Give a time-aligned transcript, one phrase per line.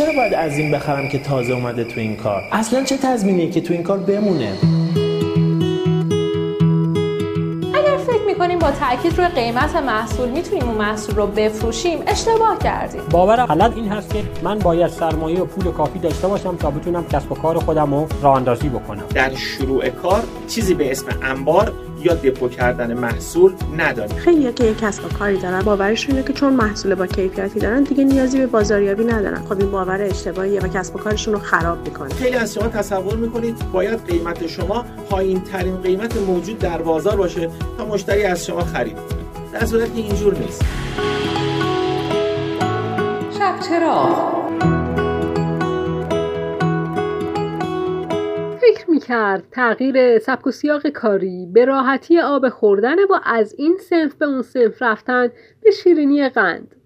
[0.00, 3.60] چرا باید از این بخرم که تازه اومده تو این کار؟ اصلا چه تضمینیه که
[3.60, 4.52] تو این کار بمونه؟
[8.26, 13.00] می‌کنیم با تاکید روی قیمت محصول می‌تونیم اون محصول رو بفروشیم اشتباه کردیم.
[13.10, 17.04] باورم غلط این هست که من باید سرمایه و پول کافی داشته باشم تا بتونم
[17.06, 19.04] کسب و کار خودم رو راه اندازی بکنم.
[19.14, 21.72] در شروع کار چیزی به اسم انبار
[22.04, 24.16] یا دپو کردن محصول نداریم.
[24.16, 27.82] خیلی که یک کسب و کاری دارن باورشون اینه که چون محصول با کیفیتی دارن
[27.82, 29.44] دیگه نیازی به بازاریابی ندارن.
[29.44, 32.14] خب این باور اشتباهیه و کسب و کارشون رو خراب می‌کنه.
[32.14, 37.50] خیلی از شما تصور می‌کنید باید قیمت شما پایین ترین قیمت موجود در بازار باشه
[37.78, 38.98] تا مشتری از شما خرید.
[39.52, 40.64] در صورتی که اینجور نیست.
[43.38, 44.39] شب چرا
[49.00, 54.26] می‌کرد تغییر سبک و سیاق کاری به راحتی آب خوردن و از این سنف به
[54.26, 55.28] اون سنف رفتن
[55.62, 56.76] به شیرینی قند.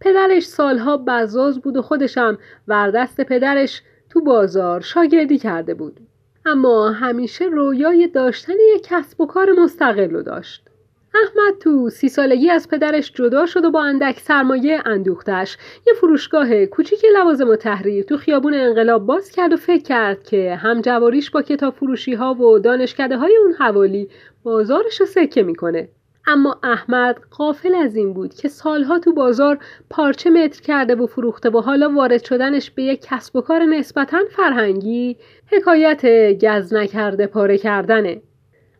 [0.00, 6.00] پدرش سالها بزاز بود و خودشم وردست پدرش تو بازار شاگردی کرده بود.
[6.46, 10.67] اما همیشه رویای داشتن یک کسب و کار مستقل رو داشت.
[11.14, 15.56] احمد تو سی سالگی از پدرش جدا شد و با اندک سرمایه اندوختش
[15.86, 20.54] یه فروشگاه کوچیک لوازم و تحریر تو خیابون انقلاب باز کرد و فکر کرد که
[20.54, 24.08] هم جواریش با کتاب فروشی ها و دانشکده های اون حوالی
[24.42, 25.88] بازارش رو سکه می‌کنه.
[26.26, 29.58] اما احمد قافل از این بود که سالها تو بازار
[29.90, 34.18] پارچه متر کرده و فروخته و حالا وارد شدنش به یک کسب و کار نسبتا
[34.30, 35.16] فرهنگی
[35.52, 36.06] حکایت
[36.44, 38.22] گز نکرده پاره کردنه.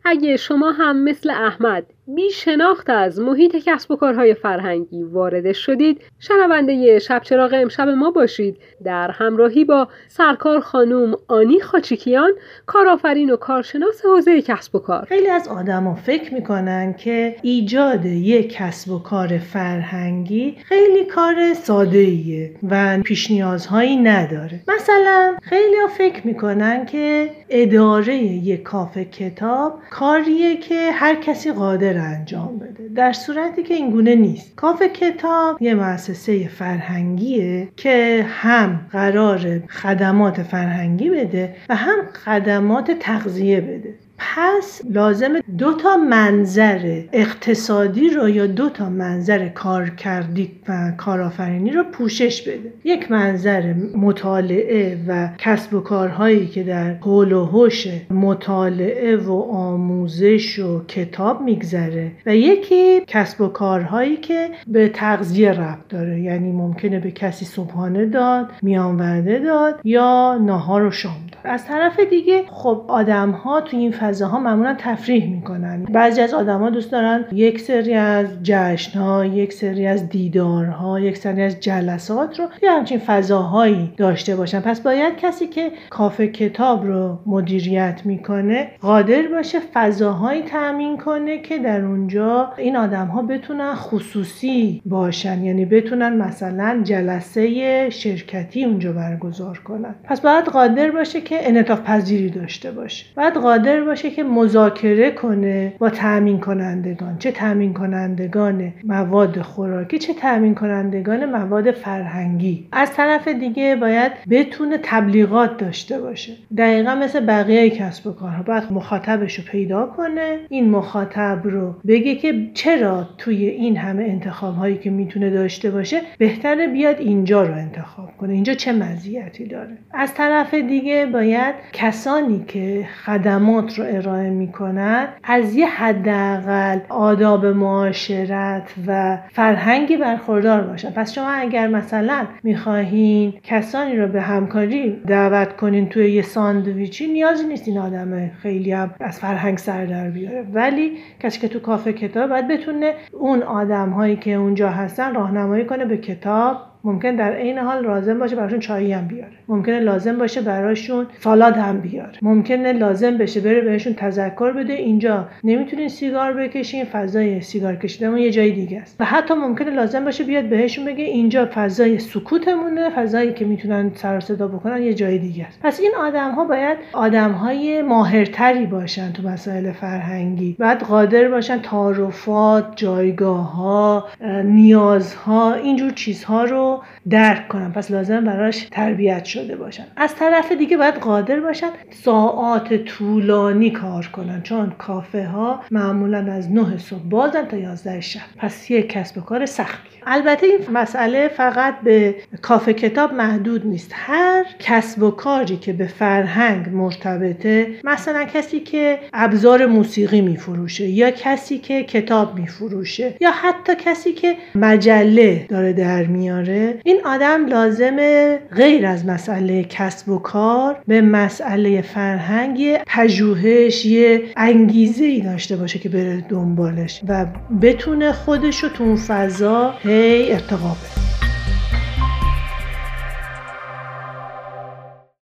[0.04, 6.00] اگه شما هم مثل احمد بی شناخت از محیط کسب و کارهای فرهنگی وارد شدید.
[6.18, 8.56] شنونده شب چراغ امشب ما باشید.
[8.84, 12.30] در همراهی با سرکار خانوم آنی خاچیکیان
[12.66, 15.04] کارآفرین و کارشناس حوزه کسب و کار.
[15.08, 21.98] خیلی از آدما فکر می‌کنن که ایجاد یک کسب و کار فرهنگی خیلی کار ساده
[21.98, 24.60] ایه و پیش نیازهایی نداره.
[24.68, 31.97] مثلا خیلی ها فکر می‌کنن که اداره یک کافه کتاب کاریه که هر کسی قادر
[32.00, 32.88] انجام بده.
[32.88, 34.56] در صورتی که اینگونه نیست.
[34.56, 43.60] کافه کتاب یه مؤسسه فرهنگیه که هم قرار خدمات فرهنگی بده و هم خدمات تغذیه
[43.60, 43.94] بده.
[44.18, 51.84] پس لازم دو تا منظر اقتصادی رو یا دو تا منظر کارکردی و کارآفرینی رو
[51.92, 52.72] پوشش بده.
[52.84, 60.58] یک منظر مطالعه و کسب و کارهایی که در حول و هوش مطالعه و آموزش
[60.58, 67.00] و کتاب میگذره و یکی کسب و کارهایی که به تغذیه ربط داره یعنی ممکنه
[67.00, 71.52] به کسی صبحانه داد میان وعده داد یا ناهار و شام داد.
[71.52, 75.82] از طرف دیگه خب آدم ها تو این فضاها معمولا تفریح می‌کنن.
[75.82, 81.16] بعضی از آدما دوست دارن یک سری از جشن ها یک سری از دیدارها یک
[81.16, 84.60] سری از جلسات رو یا همچین فضاهایی داشته باشن.
[84.60, 91.58] پس باید کسی که کافه کتاب رو مدیریت می‌کنه قادر باشه فضاهایی تامین کنه که
[91.58, 95.44] در اونجا این آدم ها بتونن خصوصی باشن.
[95.44, 99.94] یعنی بتونن مثلا جلسه شرکتی اونجا برگزار کنن.
[100.04, 103.06] پس باید قادر باشه که انعطاف پذیری داشته باشه.
[103.16, 110.14] باید قادر باشه که مذاکره کنه با تأمین کنندگان چه تأمین کنندگان مواد خوراکی چه
[110.14, 112.68] تأمین کنندگان مواد فرهنگی.
[112.72, 116.32] از طرف دیگه باید بتونه تبلیغات داشته باشه.
[116.56, 118.42] دقیقا مثل بقیه کسب و کارها.
[118.42, 120.38] باید مخاطبش رو پیدا کنه.
[120.48, 126.00] این مخاطب رو بگه که چرا توی این همه انتخاب هایی که می‌تونه داشته باشه
[126.18, 128.32] بهتره بیاد اینجا رو انتخاب کنه.
[128.32, 135.54] اینجا چه مزیتی داره؟ از طرف دیگه باید کسانی که خدمات رو ارائه می‌کنن از
[135.54, 140.90] یه حداقل آداب معاشرت و فرهنگی برخوردار باشن.
[140.90, 147.46] پس شما اگر مثلا می‌خواهین کسانی رو به همکاری دعوت کنین توی یه ساندویچی نیازی
[147.46, 150.46] نیست این آدم خیلی هم از فرهنگ سر در بیاره.
[150.52, 155.64] ولی کسی که تو کافه کتاب باید بتونه اون آدم هایی که اونجا هستن راهنمایی
[155.64, 156.56] کنه به کتاب
[156.88, 159.32] ممکن در عین حال لازم باشه براشون چایی هم بیاره.
[159.48, 162.12] ممکنه لازم باشه براشون سالاد هم بیاره.
[162.22, 164.72] ممکنه لازم بشه بره بهشون تذکر بده.
[164.72, 168.96] اینجا نمی‌تونین سیگار بکشین فضای سیگار کشیدن یه جای دیگه است.
[169.00, 174.20] و حتی ممکنه لازم باشه بیاد بهشون بگه اینجا فضای سکوتمونه فضایی که می‌تونن سر
[174.20, 175.60] صدا بکنن یه جای دیگه است.
[175.62, 180.56] پس این آدم ها باید آدم های ماهرتری باشن تو مسائل فرهنگی.
[180.58, 184.04] بعد قادر باشن تعارفات جایگاه ها
[184.44, 189.84] نیازها اینجور چیزها رو رو درک کنن پس لازم براش تربیت شده باشن.
[189.96, 194.42] از طرف دیگه باید قادر باشن ساعات طولانی کار کنن.
[194.42, 198.20] چون کافه ها معمولا از 9 صبح بازن تا 11 شب.
[198.36, 199.98] پس یک کسب و کار سختی.
[200.06, 203.90] البته این مسئله فقط به کافه کتاب محدود نیست.
[203.94, 211.10] هر کسب و کاری که به فرهنگ مرتبطه مثلا کسی که ابزار موسیقی میفروشه یا
[211.10, 218.38] کسی که کتاب میفروشه یا حتی کسی که مجله داره در میاره این آدم لازمه
[218.56, 225.78] غیر از مسئله کسب و کار به مسئله فرهنگ پژوهش یه انگیزه ای داشته باشه
[225.78, 227.26] که بره دنبالش و
[227.62, 231.07] بتونه خودش رو تو اون فضا هی ارتقا بده.